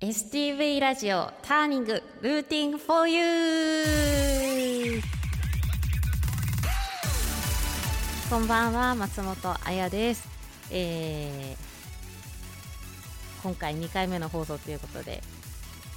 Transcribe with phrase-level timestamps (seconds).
[0.00, 5.00] STV ラジオターニングルーティング for you!
[8.28, 10.28] こんばんは松本彩です、
[10.70, 11.64] えー
[13.42, 15.22] 今回2回目の放送ということで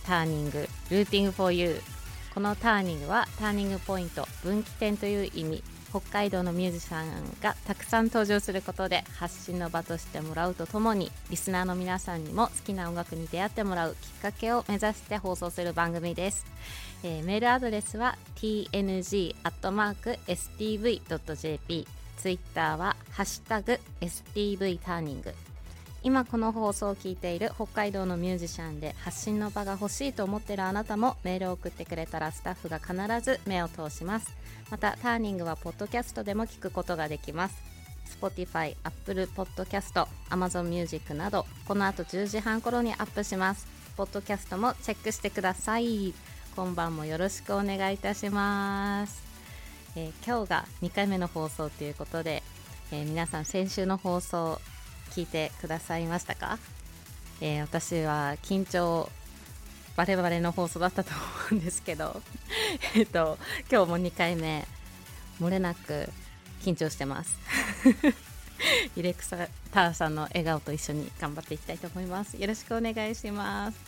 [0.05, 1.79] ターニングルーティング for you
[2.33, 5.63] このターニングはターニングポイント分岐点という意味。
[5.89, 7.07] 北海道のミュージシャン
[7.41, 16.45] がたくさん登場することで発信の場としてもらうとともにリスナーの皆さんにも好きな音楽に出会ってもらうきっかけを目指して放送する番組です、
[17.03, 19.37] えーメールアドレスは tng.stv.jp
[22.17, 25.33] ツイッターは「ハッシュタグ #stv ターニング」
[26.07, 34.33] 今この放送を聞いている北海道のミュージシャンで発信の場が欲しいと思っているあなたもメールを送ってくれたらスタッフが必ず目を通します。
[34.71, 37.57] またターニングはポッドキャストでも聞くことができます。
[38.21, 43.67] Spotify、Apple Podcast、Amazon Music などこの後10時半頃にアップします。
[43.97, 46.13] ポッドキャストもチェックしてください。
[46.55, 49.21] 今晩もよろしくお願いいたします、
[49.97, 52.43] えー今日が2回目の放送ということで、
[52.93, 54.61] えー皆さん先週の放送
[55.07, 56.57] 聞いてくださいましたか、
[57.41, 59.09] えー私は緊張
[59.97, 61.19] バレバレの放送だったと思
[61.51, 62.21] うんですけど。
[62.95, 64.65] えっと今日も2回目
[65.41, 66.09] 漏れなく
[66.61, 67.37] 緊張してます。
[68.95, 72.37] イレクサターさんの笑顔と一緒に頑張っていきたいと思います。
[72.37, 73.79] よろしくお願いします。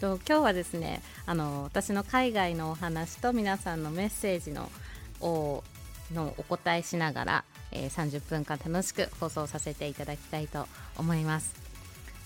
[0.00, 4.70] と今日はですねあの私の海外のお話と皆さんのメッセージの
[5.20, 5.64] を
[6.12, 7.44] のお答えしながら、
[7.76, 11.54] えー30分間楽しく放送させていただきたいと思います。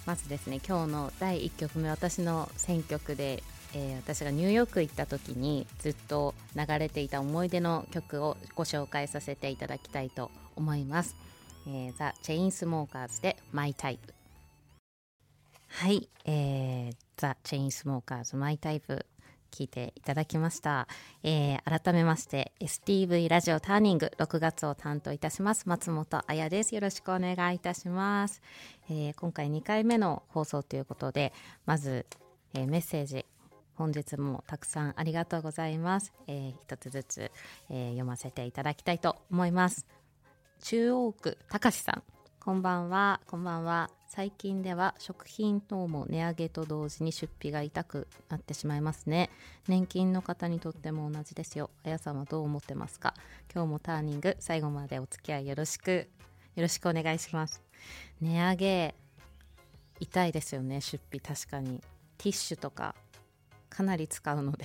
[0.07, 3.43] まずですね今日の第1曲目私の選曲で、
[3.75, 11.17] えー私がニューヨーク行った時にずっと流れていた思い出の曲をご紹介させていただきたいと思います、
[11.67, 14.15] えー、ザ・チェインスモーカーズで「マイタイプ」
[15.69, 19.07] はい、えー、ザ・チェインスモーカーズマイタイプ
[19.51, 20.89] 聞いていただきました、
[21.23, 26.75] えー改めまして STV ラジオターニング6月を担当いたします松本彩です。
[26.75, 28.41] よろしくお願いいたします、
[28.89, 31.33] えー今回2回目の放送ということで
[31.67, 32.07] まず、
[32.55, 33.27] えーメッセージ
[33.75, 37.31] 本日もたくさんありがとうございます、えー一つずつ、
[37.71, 39.87] えー読ませていただきたいと思います。
[40.63, 42.03] 中央区たかしさん。
[42.39, 43.21] こんばんは。
[43.27, 43.91] こんばんは。
[44.13, 49.31] 最近では食品等も値上げと同時に出費が痛くなってしまいますね。
[49.69, 51.71] 年金の方にとっても同じですよ。
[51.85, 53.15] あやさんはどう思ってますか？
[53.55, 56.09] 今日もターニング最後までお付き合いよろしく
[56.57, 57.63] よろしくお願いします。
[58.21, 58.95] 値上げ
[60.01, 61.21] 痛いですよね出費。
[61.21, 61.81] 確かに。
[62.19, 62.97] ティッシュとか
[63.69, 64.65] かなり使うので。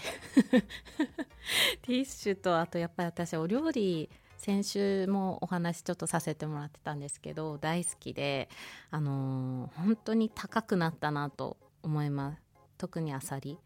[1.83, 4.09] ティッシュとあとやっぱり私お料理
[4.45, 8.47] 先週もお話ちょっとさせてもらってたんですけど大好きで
[8.91, 12.41] あのー本当に高くなったなと思います。
[12.77, 13.57] 特にあさり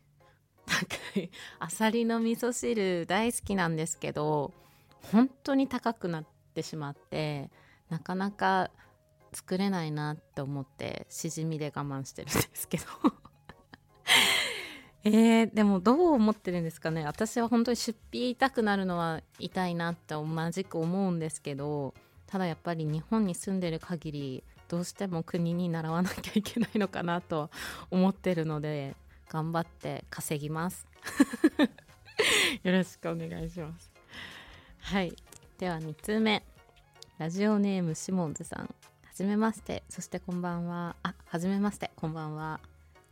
[0.65, 1.29] 高い。
[1.59, 4.53] あさりの味噌汁大好きなんですけど
[5.11, 7.51] 本当に高くなってしまって
[7.89, 8.71] なかなか
[9.33, 12.85] 作れないなって思ってしじみで我慢してるんですけど。
[15.11, 17.03] えー、でもどう思ってるんですかね。
[17.03, 21.95] 私は本当に出費痛くなるのは痛いなって同じく思うんですけど
[22.27, 27.49] ただやっぱり日本に住んでる限りどうしても国に習わなきゃいけないのかなと
[27.89, 28.95] 思ってるので
[29.29, 30.85] 頑張って稼ぎます。
[32.61, 33.91] よろしくお願いします。
[34.77, 35.15] はい。
[35.57, 36.45] では2通目。
[37.17, 38.59] ラジオネームシモンズさん。
[38.59, 38.67] は
[39.15, 39.81] じめまして。
[39.89, 40.95] そしてこんばんは。
[41.01, 41.89] あはじめまして。
[41.95, 42.59] こんばんは。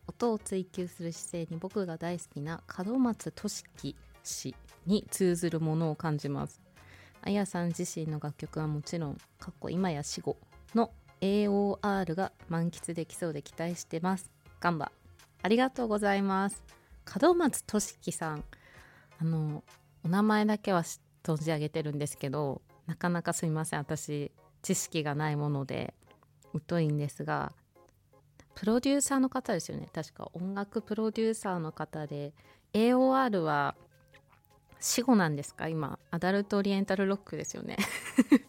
[0.07, 6.61] 音を追求する姿勢に僕が大好きな門松俊樹氏に通ずるものを感じます。
[7.21, 10.37] あやさん自身の楽曲はもちろんかっこ今や死後
[10.73, 10.91] の
[11.21, 14.31] AOR が満喫できそうで期待してます。
[14.59, 14.91] ガンバ。
[15.41, 16.63] ありがとうございます。
[17.21, 18.43] 門松俊樹さん。
[19.19, 19.63] あの
[20.03, 20.83] お名前だけは
[21.23, 23.79] 存じ上げてるんですけどなかなかすいません。
[23.79, 24.31] 私
[24.61, 25.93] 知識がないもので
[26.67, 27.51] 疎いんですが
[28.59, 29.87] プロデューサーの方ですよね。
[29.93, 32.33] 確か音楽プロデューサーの方で。
[32.73, 33.75] AOR は
[34.79, 35.67] 死後なんですか？
[35.67, 37.77] 今アダルトオリエンタルロックですよね。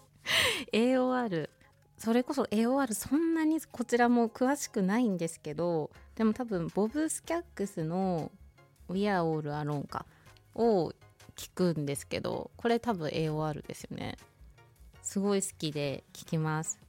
[0.72, 1.50] AOR
[1.98, 8.30] それこそ AOR そんなにこちらも詳しくないんですけどでも多分ボブ・スキャックスの
[8.88, 10.06] 「We Are All Alone か」
[10.54, 10.92] を
[11.36, 14.16] 聞くんですけどこれ多分 AOR ですよね。
[15.02, 16.87] すごい好きで聞きます。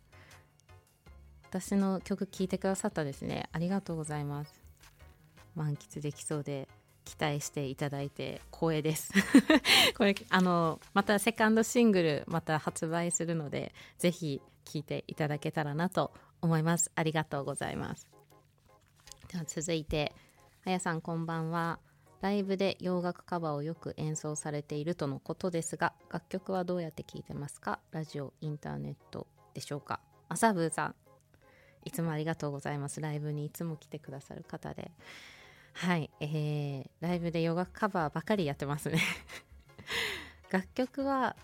[1.49, 3.49] 私の曲聴いてくださったですね。
[3.51, 4.53] ありがとうございます。
[5.55, 6.69] 満喫できそうで
[7.05, 9.11] 期待していただいて光栄です。
[9.97, 16.91] これあのまたセカンドシングルまた発売するのでぜひ聴いていただけたらなと思います。
[16.93, 18.07] ありがとうございます。
[19.29, 20.13] では続いて
[20.65, 21.79] あやさんこんばんは。
[22.21, 27.79] ライブで洋楽カバーをよく演奏されているとのことですが楽曲はどうやって聴いてますか？
[27.89, 29.25] ラジオインターネット
[29.55, 29.99] でしょうか？
[30.27, 30.95] アサブーさん。
[31.85, 33.01] いつもありがとうございます。
[33.01, 34.91] ライブにいつも来てくださる方で。
[35.73, 36.09] はい。
[36.19, 38.99] えー、ライブで洋楽カバーばかりやってますね。
[40.51, 41.35] 楽曲は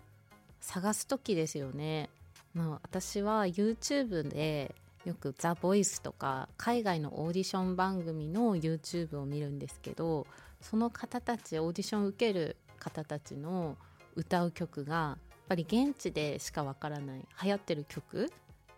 [0.66, 2.10] 探す時ですよね、
[2.56, 4.74] まあ、私は YouTube で
[5.06, 10.26] よく「ザ・ボイスとか海外のオーディション番組の YouTube を見るんですけど
[10.62, 13.78] その方たちオーディション受ける方たちの
[14.16, 15.18] 歌う曲がやっ
[15.50, 18.34] ぱり現地でしかわからない流行ってる曲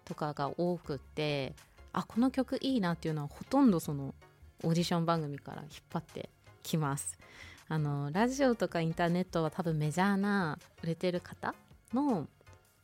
[0.07, 1.53] とかが多くって
[1.91, 4.15] あこの曲いいなっていうのはほとんどその
[4.63, 6.29] オーディション番組から引っ張って
[6.63, 7.17] きます。
[7.69, 11.53] あのラジオとかインターネットは多分メジャーな売れてる方
[11.93, 12.27] の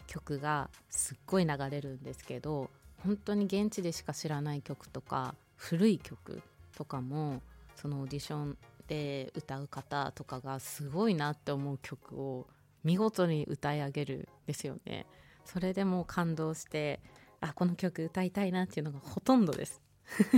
[0.07, 2.69] 曲がすっごい流れるんですけど
[3.03, 6.41] 本当に現地でしか知らない曲とか古い曲
[6.75, 7.41] とかも
[7.77, 12.45] そのオーディションで歌う方とかがすごいなって思う曲を
[12.83, 15.05] 見事に歌い上げるんですよね。
[15.45, 16.99] それでも感動して
[17.43, 19.81] あこの曲歌いたいなっていうのがほとんどです。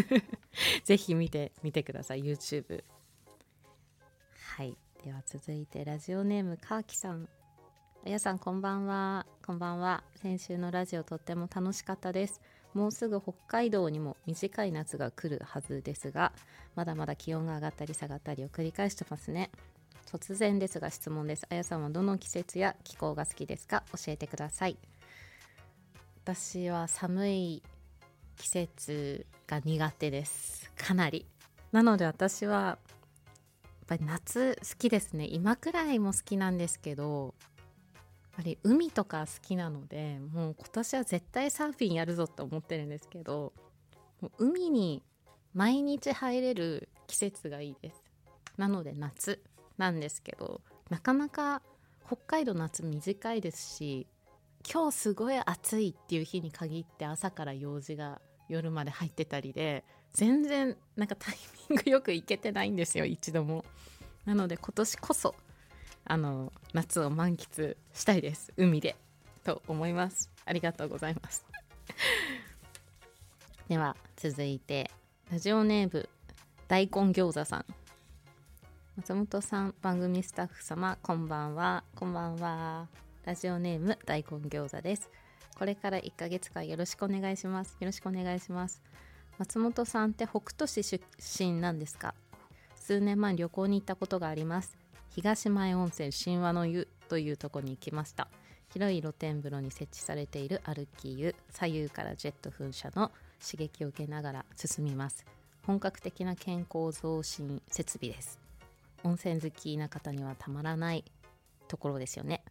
[0.83, 2.83] ぜひ見てみてください YouTube
[4.57, 4.75] はい。
[5.03, 7.29] では続いてラジオネームカーキさん。
[8.05, 9.27] あやさんこんばんは。
[9.45, 10.03] こんばんは。
[10.15, 12.41] 先週のラジオとっても楽しかったです。
[12.73, 16.33] もうすぐ北海道にも短い夏が来るはずですが
[16.75, 19.51] まだまだ気温が上がったり下がったりを繰り返してますね。
[20.07, 21.45] 突然ですが質問です。
[21.49, 23.83] あやさんはどの季節や気候が好きですか？
[23.91, 24.77] 教えてください。
[26.25, 27.63] 私は寒い
[28.35, 30.71] 季節が苦手です。
[30.75, 31.27] かなり。
[31.71, 35.27] なので私はやっぱり夏好きですね。
[35.29, 37.35] 今くらいも好きなんですけど
[38.23, 43.53] やっぱり海とか好きなのでもう今年は絶対サーフィンやるぞって思ってるんですけど
[44.19, 45.03] もう海に
[45.53, 48.03] 毎日入れる季節がいいです。
[48.57, 49.43] なので夏
[49.77, 51.61] なんですけどなかなか
[52.07, 54.07] 北海道夏短いですし
[54.71, 58.19] 今日すごい暑いっていう日に限って朝から用事が
[58.49, 59.83] 夜まで入ってたりで
[60.13, 61.35] 全然なんかタイ
[61.69, 63.63] ミングよく行けてないんですよ一度も。
[64.25, 65.35] なので今年こそ
[66.05, 68.53] あの夏を満喫したいです。
[68.57, 68.95] 海で。
[69.43, 70.31] と思います。
[70.45, 71.45] ありがとうございます。
[73.69, 74.89] では続いて
[75.31, 76.09] ラジオネーム
[76.67, 77.65] 大根餃子さん。
[78.97, 81.83] 松本さん番組スタッフ様こんばんは。
[81.95, 83.04] こんばんは。
[83.25, 85.09] ラジオネーム大根餃子です。
[85.57, 87.75] これから1ヶ月間よろしくお願いします。
[87.79, 88.83] よろしくお願いします。
[89.39, 91.03] 松本さんって北斗市出
[91.39, 92.13] 身なんですか？
[92.75, 94.77] 数年前旅行に行ったことがあります。
[95.09, 98.27] 東前温泉神話の湯というとこに行きました。
[98.71, 103.11] 広い露天風呂に設置されている歩き湯左右からジェット噴射の
[103.43, 105.25] 刺激を受けながら進みます。
[105.65, 108.39] 本格的な健康増進設備です。
[109.03, 111.03] 温泉好きな方にはたまらない
[111.67, 112.43] ところですよね。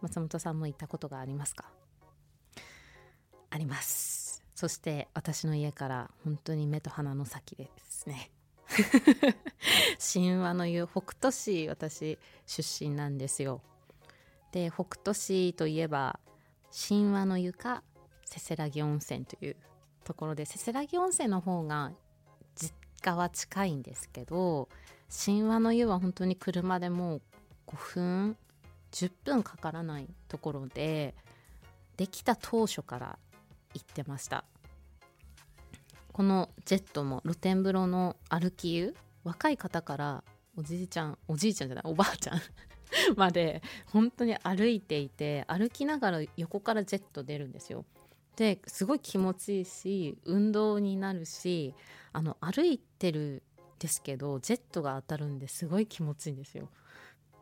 [0.00, 1.70] 松本さんも行ったことがありますか？
[3.50, 4.42] あります。
[4.54, 8.30] そして私の家から本当に目と鼻の先ですね。
[10.12, 13.62] 神話の言う北斗市私出身なんですよ。
[14.52, 16.20] で北斗市といえば
[16.88, 17.82] 神話の湯か
[18.24, 19.56] せせらぎ温泉という
[20.04, 21.92] ところでせせらぎ温泉の方が
[22.54, 24.68] 実家は近いんですけど
[25.24, 27.22] 神話の湯は本当に車でもう
[27.66, 28.36] 5分
[28.92, 31.14] 10分かからないところで
[31.96, 33.18] できた当初から
[33.74, 34.44] 行ってました
[36.12, 40.24] このジェットも露天風呂の歩き湯若い方から
[40.56, 42.40] おじいちゃんおじいちゃんじゃないおばあちゃん
[43.16, 47.84] まで本当に歩いていて歩きながら横からジェット出るんですよ。
[48.36, 51.74] ですごい気持ちいいし運動になるし
[52.12, 53.42] あの歩いてるん
[53.80, 56.68] ですけどジェットが当たるんですごい気持ちいいんですよ。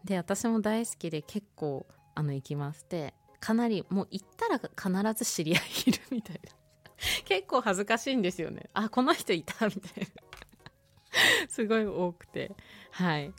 [0.05, 6.53] で私も大好きで結構あの行きますでかなりもう行ったら必ず知り合いいるみたいな。
[7.27, 8.71] 結構恥ずかしいんですよね。
[8.73, 11.47] あこの人いたみたいな。
[11.49, 12.53] すごい多くて。
[12.91, 13.33] はい。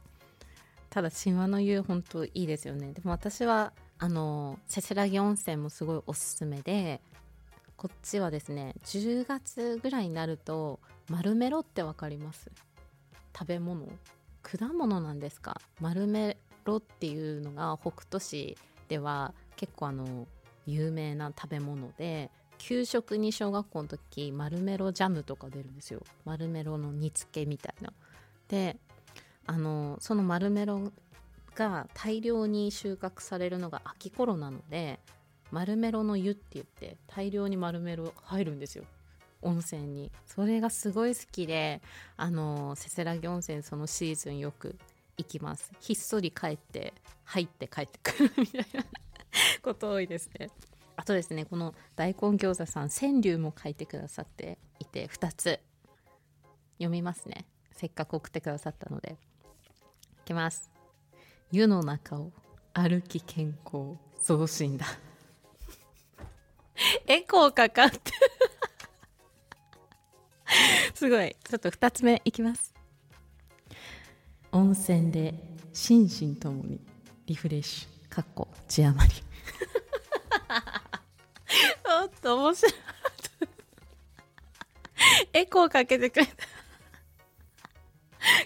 [0.90, 2.94] ただ神話の湯本当いいですよね。
[2.94, 7.02] でも私はあのせせらぎ温泉もすごいおすすめで
[7.76, 12.52] こっちはですね10月ぐらいになると丸メロって分かります？
[13.38, 13.88] 食べ物？
[14.44, 15.60] 果物なんですか？
[15.82, 18.57] 丸メロっていうのが北斗市
[18.88, 20.27] では結構あの
[20.65, 26.01] 有名な食べ物で給食に小学校の時マルメロジャムとか出るんですよ。
[26.25, 27.93] マルメロの煮付けみたいな。
[28.47, 28.77] で
[29.45, 30.91] あのそのマルメロ
[31.55, 35.00] が大量に収穫されるのが秋頃なので
[35.51, 38.83] マルメロの湯って言って大量にマルメロ入るんですよ。
[39.41, 40.12] 温泉に。
[40.25, 41.81] それがすごい好きで
[42.17, 44.77] あのせせらぎ温泉そのシーズンよく
[45.17, 45.71] 行きます。
[45.79, 46.93] ひっそり帰って
[47.25, 48.86] 入って帰ってくるみたいな
[49.62, 50.50] こと多いですね。
[50.95, 55.59] あとですねこの大根餃子さん川柳も書いてくださっていて2つ。
[56.77, 57.45] 読みますね。
[57.71, 59.17] せっかく送ってくださったので。
[60.21, 60.69] いきます。
[61.51, 62.31] 湯の中を
[62.74, 64.86] 歩き健康増進だ。
[67.07, 68.12] エコーかかって
[70.93, 71.36] すごい。
[71.43, 72.76] ちょっと2つ目いきます。
[74.58, 75.36] 温泉で
[75.72, 76.80] 心身ともに
[77.28, 79.14] リフレッシュかっこ字余り
[82.02, 82.74] おっと面白い
[85.34, 86.34] エコーかけてくれた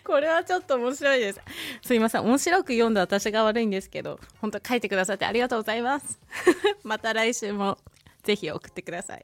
[0.04, 1.42] これはちょっと面白いです。
[1.82, 2.24] すいません。
[2.24, 6.20] 面白く読んだ私が悪いんですけど、本当書いてくださってありがとうございます。
[6.84, 7.80] また来週も
[8.22, 9.24] ぜひ送ってください。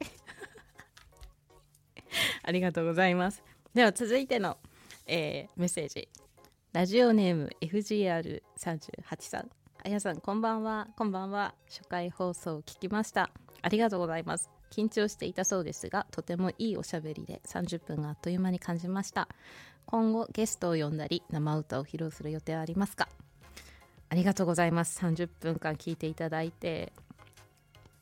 [2.42, 3.44] ありがとうございます。
[3.74, 4.58] では続いての、
[5.06, 6.08] えー、メッセージ。
[6.72, 8.42] ラジオネーム FGR38
[9.20, 9.50] さん。
[9.84, 10.88] あやさん、こんばんは。
[10.96, 11.54] こんばんは。
[11.68, 13.30] 初回放送を聞きました。
[13.62, 14.50] ありがとうございます。
[14.70, 19.28] 緊張していたそうですが、とてもいいおしゃべりで30分があっという間に感じました。
[19.86, 23.08] 今後ゲストを呼んだり生歌を披露する予定はありますか？
[24.10, 26.92] ありがとうございます30分間聞いていただいて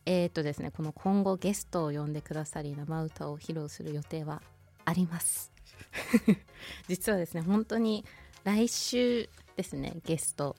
[0.05, 4.43] えー、っとですねこの今後ゲストを呼んでくださり生歌を披露する予定は
[4.85, 5.53] あります
[6.89, 8.05] 実はですね本当に
[8.47, 10.55] 来週ですねゲスト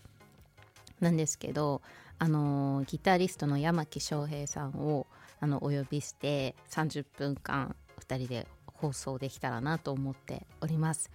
[1.00, 1.82] なんですけど
[2.20, 5.08] あのギタリストの山木翔平さんを
[5.40, 11.10] あのお呼びして30分間2人で放送できたらなと思っております。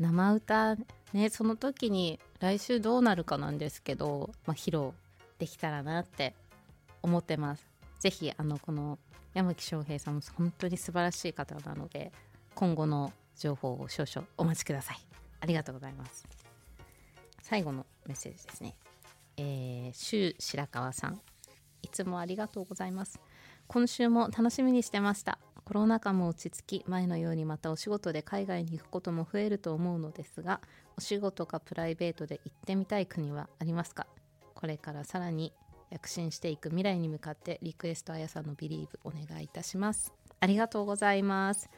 [0.00, 0.76] 生歌
[1.12, 4.90] ねその時に来週どうなるかなんですけど、まあ、披露
[5.38, 6.34] できたらなって
[7.00, 7.64] 思ってます。
[8.00, 8.98] 是非あのこの
[9.34, 12.10] 山木翔平さんも本当に素晴らしい方なので
[12.56, 15.07] 今後の情報を少々お待ちください。
[15.40, 16.26] ありがとうございます。
[17.42, 18.76] 最後のメッセージですね。
[19.36, 21.20] えー、周白川さん。
[21.82, 23.20] いつもありがとうございます。
[23.66, 25.38] 今週も楽しみにしてました。
[25.64, 30.62] コロナ禍も落ち着き前のようにまたお仕事で海外に行くことも増えると思うのですが
[30.96, 34.06] お仕事かプライベートで行ってみたい国はありますか？
[34.54, 35.52] これからさらに
[35.90, 40.12] 躍進していく未来に向かってリクエストあやさんのビリーブお願いいたします。
[40.40, 41.68] ありがとうございます。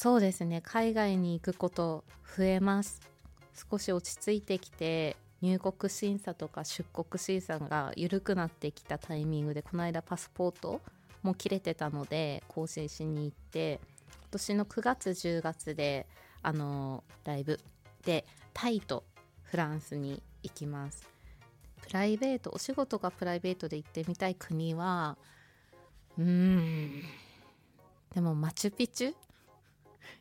[0.00, 0.60] そうですね。
[0.60, 2.04] 海外に行くこと
[2.36, 3.00] 増えます。
[3.68, 10.80] 少し落ち着いてきて入国審査とか出国審査が緩くなってきたタイミングでこの間パスポート
[11.24, 16.06] も切れてたので更新しに行って今年の9月10月で
[16.42, 17.58] あのライブ
[18.04, 18.24] で
[18.54, 19.02] タイと
[19.42, 21.08] フランスに行きます。
[21.82, 25.18] プライベートお仕事がプライベートで行ってみたい国は
[26.16, 27.02] うーん。
[28.14, 29.14] でもマチュピチュ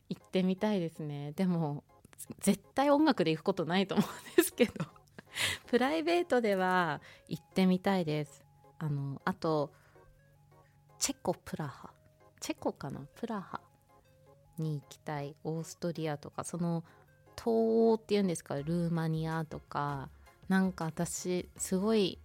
[0.09, 1.31] 行ってみたいですね。
[1.33, 1.83] でも
[2.39, 4.73] 絶対音楽で行くことないと思うんですけど。
[5.67, 8.43] プライベートでは行ってみたいです。
[8.79, 9.71] あのあと
[10.99, 11.91] チェコプラハ。
[12.39, 13.01] チェコかな？
[13.15, 13.61] プラハ
[14.57, 15.35] に行きたい。
[15.43, 16.43] オーストリアとか。
[16.43, 16.83] その
[17.35, 18.55] 東欧っていうんですか？
[18.55, 20.09] ルーマニアとか。
[20.47, 22.19] なんか私すごい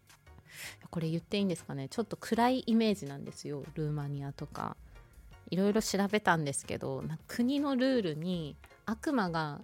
[0.91, 1.89] これ言っていいんですかね？
[1.89, 3.65] ちょっと暗いイメージなんですよ。
[3.75, 4.77] ルーマニアとか。
[5.53, 8.57] いろいろ調べたんですけど国のルールに
[8.87, 9.61] 悪魔が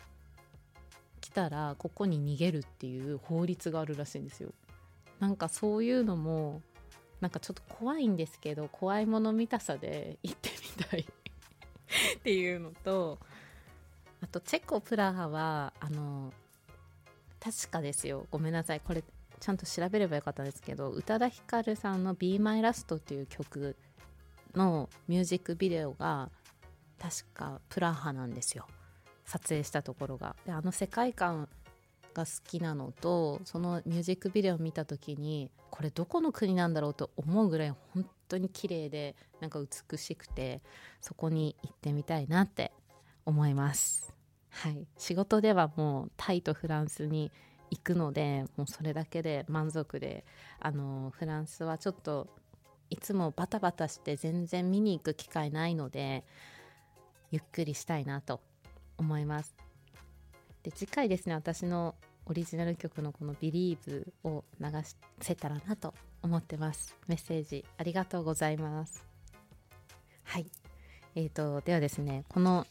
[1.23, 4.50] 来たらここに逃げるっていう法律があるらしいんですよ。
[5.18, 6.61] なんかそういうのも
[7.23, 11.00] なんかちょっと怖いんですけど怖いもの見たさで 行ってみたい
[12.16, 13.18] っていうのと
[14.21, 16.35] あとチェコプラハはあの
[17.40, 18.26] 確かですよ。
[18.30, 18.80] ごめんなさい。
[18.80, 19.02] これ
[19.40, 23.75] ちゃんと調べればよかったんですけど宇多田ヒカルさんの「Be My Last」っていう曲
[24.58, 26.30] のミュージックビデオが
[26.98, 28.66] 確かプラハなんですよ。
[29.24, 30.36] 撮影したところが。
[30.44, 31.48] であの世界観
[32.12, 40.60] が好きなのとそのミュージックビデオを見た時にこれどこの国なんだろうと思うぐらい本当に綺麗でなんか美しくて
[41.00, 42.72] そこに行ってみたいなって
[43.24, 44.12] 思います。
[44.50, 44.86] はい。
[44.96, 47.30] 仕事ではもうタイとフランスに
[47.70, 50.24] 行くのでもうそれだけで満足で
[50.58, 52.26] あのフランスはちょっと
[52.90, 56.25] いつもバタバタして全然見に行く機会ないので
[57.30, 58.40] ゆっくりしたいなと
[58.97, 59.54] 思います。
[60.62, 61.95] で次回ですね私の
[62.26, 64.66] オリジナル曲のこの「Believe」を流
[65.21, 66.97] せたらなと思ってます。
[67.07, 69.07] メッセージありがとうございます。
[70.25, 70.47] はい。
[71.14, 72.66] えーと、ではですねこの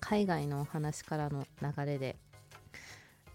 [0.00, 2.16] 海外のお話からの流れで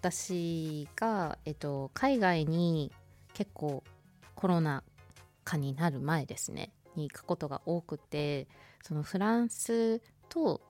[0.01, 2.91] 私が、えーと、海外に
[3.33, 3.83] 結構
[4.35, 4.83] コロナ
[5.45, 6.73] 禍になる前ですね。
[6.95, 8.47] に行くことが多くて
[8.83, 10.61] そのフランスと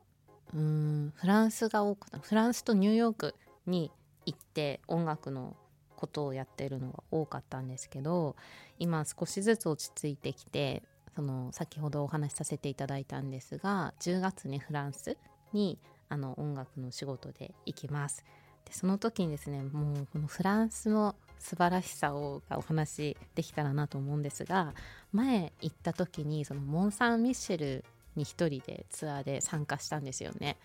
[0.54, 3.92] うんフランスが多くフランスとニューヨークに
[4.26, 5.56] 行って音楽の
[5.96, 8.36] ことをやってるのが多かったんですけど
[8.80, 10.84] 今少しずつ落ち着いてきて
[11.16, 15.18] その先ほどお話しさせていただいたんですが10月にフランス
[15.54, 15.80] に
[16.10, 18.24] あの音楽の仕事で行きます。
[18.66, 24.74] でその時にですねもうこのフランスの素晴らしさをお話できたらなと思うんですが
[25.12, 30.58] 前行った時にそのモン・サン・ミッシェルに1人でツアーで参加したんですよね。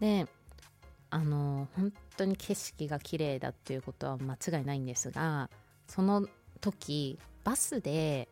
[0.00, 0.26] で
[1.10, 5.50] あの本当に景色が綺麗だっていうことは間違いないんですが
[5.86, 6.26] その
[6.60, 8.28] 時バスで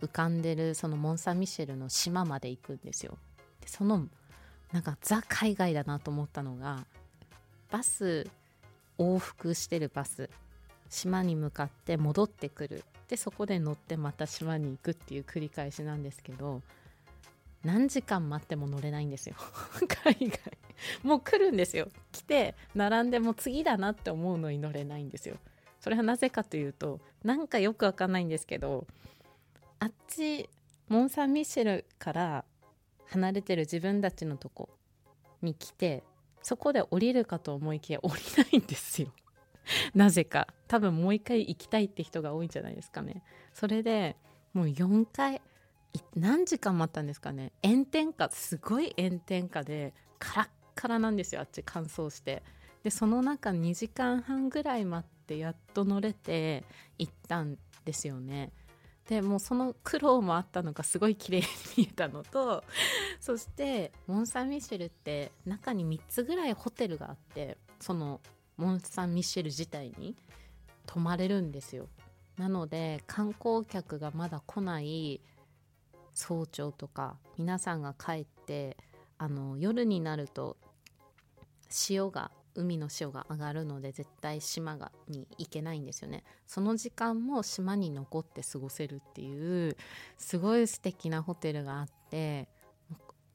[0.00, 3.18] 浮かんでるそのモン・サン・ミシェルの島まで行くんですよ。
[3.60, 4.08] でその
[4.72, 6.84] なんかザ海外だなと思ったのが
[7.70, 8.26] バス
[8.98, 10.30] 往復してるバス。
[10.90, 12.84] 島に向かって戻ってくる。
[13.08, 16.62] でそこで乗ってまた島に行くっていう繰り返しなんですけど
[17.62, 19.36] 何時間待っても乗れないんですよ。
[20.04, 20.38] 海外。
[21.02, 21.88] もう来るんですよ。
[22.12, 25.36] 来て並んでも次だなって思うのに乗れないんですよ。
[25.80, 28.86] それはなぜかというとなんかよくわかんないんですけど
[29.80, 30.48] あっち
[30.88, 32.44] モン・サン・ミッシェルから
[33.06, 34.70] 離れてる自分たちのとこ
[35.42, 36.02] に来て
[36.42, 39.08] そこで降りるかと思いきや降りないんですよ。
[39.94, 40.48] なぜか。
[40.68, 43.22] 多分もう一回行きたいって人が多いんじゃないですかね。
[43.52, 44.16] それで
[44.52, 45.40] もう4回
[46.16, 47.52] 何時間待ったんですかね。
[47.62, 52.42] 炎天下すごい炎天下でカラッカラなんですよあっち乾燥して。
[52.82, 56.64] でその中2時間半ぐらい待ってやっと乗れて
[56.98, 58.52] 行ったんですよね。
[59.08, 62.64] でもうその苦労もあったのがすごい綺麗に見えたのと
[63.20, 68.20] そしてモン・サン・ミシェルって中に3つぐらいホテルがあってその
[68.56, 70.16] モン・サン・ミシェル自体に
[70.86, 71.88] 泊まれるんですよ。
[72.38, 75.20] なので観光客がまだ来ない
[76.14, 78.76] 早朝とか皆さんが帰って
[79.18, 80.56] あの夜になると
[81.68, 86.22] 潮が海の潮が上がるので絶対島がに行けないんですよね。
[86.46, 89.76] その時間も島に残って過ごせるっていう
[90.18, 92.48] すごい素敵なホテルがあって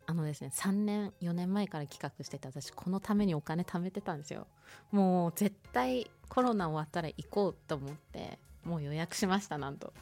[0.09, 4.47] あのですね3年4年前から企画してて私このためにお金貯めてたんですよ。
[4.91, 9.93] もう絶対コロナ終わったら行こうと思ってもう予約しましたなんと。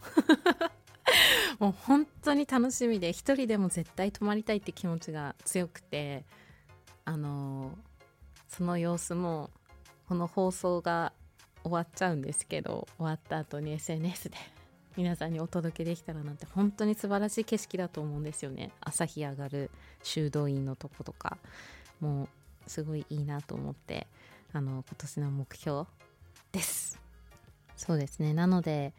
[1.59, 6.23] もう本当に楽しみで一人でも絶対泊まりたいって気持ちが強くて
[7.03, 7.77] あの
[8.47, 9.49] その様子も
[10.07, 11.11] この放送が
[11.63, 14.37] 終わっちゃうんですけど終わった後に SNS で
[14.97, 18.71] 皆さんにお届けできたらなんて本当に素晴らしい景色だと思うんですよね。
[18.81, 19.69] 朝日上がる
[20.01, 21.37] 修道院のとことか
[22.01, 22.23] も
[22.65, 24.07] うすごいいいなと思って
[24.53, 25.85] あの今年の目標
[26.51, 26.99] です。
[27.75, 28.33] そうですね。
[28.33, 28.91] なので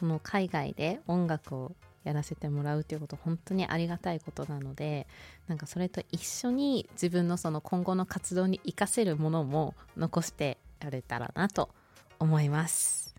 [0.00, 5.06] この海外で音楽をやらせてもらうということ本当にありがたいことなので
[5.46, 11.70] なんかそれと一緒に自分のその今後の活動に生かせるものも残してやれたらなと
[12.18, 13.14] 思います。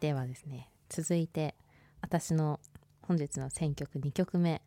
[0.00, 1.54] ではですね続いて
[2.00, 2.60] 私の
[3.02, 4.62] 本日の選曲2曲目。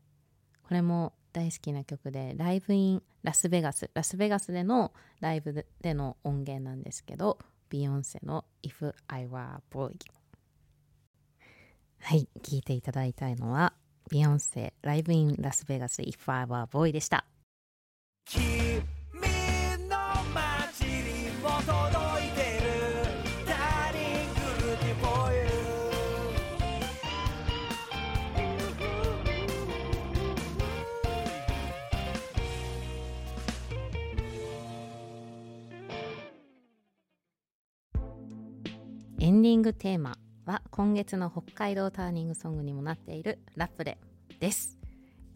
[0.64, 3.90] これも大好きな曲でライブインラスベガス。
[3.94, 7.38] ラスベガスでのライブでの音源なんですけど
[7.70, 9.96] ビヨンセの If I Were a Boy
[12.00, 13.74] はい聴いていただいたいのは
[14.10, 17.26] ビヨンセライブインラスベガス If I Were a Boy でした。
[39.24, 44.00] エンディングテーマは今月の北海道ターニングソングにもなっているラップで
[44.40, 44.80] です。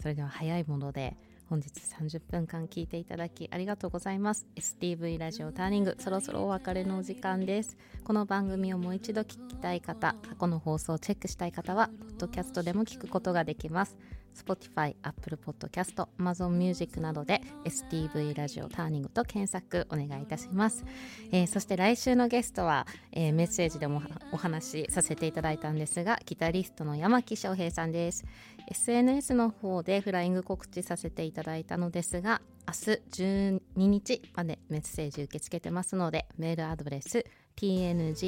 [0.01, 1.15] それでは早いもので
[1.47, 4.47] 本日30分間聞いていただきありがとうございます。
[4.55, 7.77] STV ラジオターニングそろそろお別れのお時間です。
[8.03, 13.95] この番組をもう一度聞きたい方過去の放送をチェックしたい方はポッドキャストでも聞くことができます。
[14.35, 20.85] Spotify、Apple Podcast、Amazon Music などで STV ラジオターニングと検索お願いいたします、
[21.31, 28.25] えー、そして来週のゲストは、えー、メッセージでもお話しさせていただいたんですがギタリストの山木翔平さんです。
[28.67, 32.79] SNS の方でフライング告知させていただいたのですが明日
[33.21, 37.25] 12日までメッセージ受け付けてますのでメールアドレス
[37.57, 38.25] tng.macstv.jp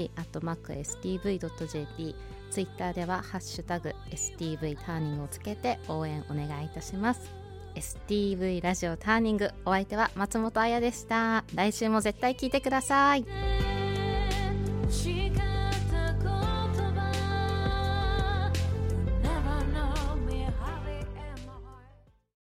[2.49, 7.31] ツイッターではハッシュタグ STV ターニングをつけて応援お願いいたします。
[7.75, 11.43] STV ラジオターニングお相手は松本彩でした。
[11.53, 13.25] 来週も絶対聞いてください。